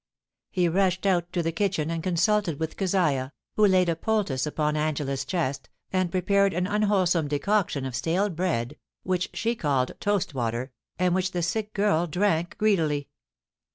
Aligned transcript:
He 0.49 0.67
rushed 0.67 1.05
out 1.05 1.31
to 1.31 1.43
the 1.43 1.51
kitchen 1.51 1.91
and 1.91 2.01
consulted 2.01 2.59
with 2.59 2.75
Keziah, 2.75 3.31
who 3.55 3.67
laid 3.67 3.87
a 3.87 3.95
poultice 3.95 4.47
upon 4.47 4.75
Angela's 4.75 5.23
chest, 5.23 5.69
and 5.93 6.09
prepared 6.09 6.55
an 6.55 6.65
unwholesome 6.65 7.27
decoction 7.27 7.85
of 7.85 7.95
stale 7.95 8.29
bread, 8.29 8.77
which 9.03 9.29
she 9.35 9.55
caUed 9.55 9.91
toastwater, 9.99 10.71
and 10.97 11.13
which 11.13 11.33
the 11.33 11.43
sick 11.43 11.71
girl 11.73 12.07
drank 12.07 12.57
greedily. 12.57 13.09